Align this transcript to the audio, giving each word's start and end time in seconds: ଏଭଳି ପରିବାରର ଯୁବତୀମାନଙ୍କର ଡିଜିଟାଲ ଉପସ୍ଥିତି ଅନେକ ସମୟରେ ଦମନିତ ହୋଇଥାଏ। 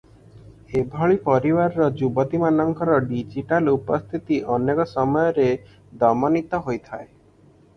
ଏଭଳି 0.79 1.17
ପରିବାରର 1.25 1.89
ଯୁବତୀମାନଙ୍କର 1.99 2.97
ଡିଜିଟାଲ 3.11 3.75
ଉପସ୍ଥିତି 3.79 4.41
ଅନେକ 4.57 4.89
ସମୟରେ 4.95 5.47
ଦମନିତ 6.05 6.63
ହୋଇଥାଏ। 6.67 7.07